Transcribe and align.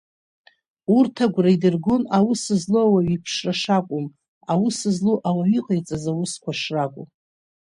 Урҭ 0.97 1.15
агәра 1.25 1.49
идыргон 1.55 2.03
аус 2.17 2.43
злоу 2.61 2.85
ауаҩы 2.89 3.13
иԥшра 3.15 3.53
шакәым, 3.61 4.05
аус 4.51 4.77
злоу 4.95 5.19
ауаҩы 5.29 5.57
иҟаиҵаз 5.59 6.03
аусқәа 6.11 6.51
шракәу. 6.59 7.05